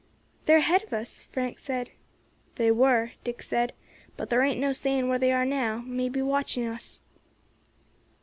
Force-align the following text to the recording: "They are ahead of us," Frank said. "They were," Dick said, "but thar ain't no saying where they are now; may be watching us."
"They 0.47 0.55
are 0.55 0.57
ahead 0.57 0.81
of 0.81 0.93
us," 0.93 1.25
Frank 1.25 1.59
said. 1.59 1.91
"They 2.55 2.71
were," 2.71 3.11
Dick 3.23 3.43
said, 3.43 3.71
"but 4.17 4.31
thar 4.31 4.41
ain't 4.41 4.59
no 4.59 4.71
saying 4.71 5.09
where 5.09 5.19
they 5.19 5.31
are 5.31 5.45
now; 5.45 5.83
may 5.85 6.09
be 6.09 6.23
watching 6.23 6.65
us." 6.65 7.01